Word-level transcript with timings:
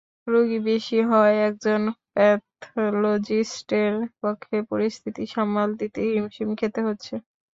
রোগী 0.27 0.59
বেশি 0.67 0.97
হওয়ায় 1.09 1.39
একজন 1.49 1.81
প্যাথলজিস্টের 2.15 3.93
পক্ষে 4.21 4.57
পরিস্থিতি 4.71 5.23
সামাল 5.33 5.69
দিতে 5.81 5.99
হিমশিম 6.09 6.49
খেতে 6.59 6.79
হচ্ছে। 6.87 7.13